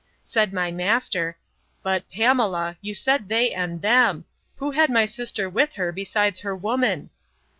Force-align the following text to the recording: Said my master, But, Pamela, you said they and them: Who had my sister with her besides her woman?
Said 0.23 0.51
my 0.51 0.71
master, 0.71 1.37
But, 1.83 2.09
Pamela, 2.09 2.75
you 2.81 2.95
said 2.95 3.29
they 3.29 3.51
and 3.51 3.83
them: 3.83 4.25
Who 4.55 4.71
had 4.71 4.89
my 4.89 5.05
sister 5.05 5.47
with 5.47 5.73
her 5.73 5.91
besides 5.91 6.39
her 6.39 6.55
woman? 6.55 7.11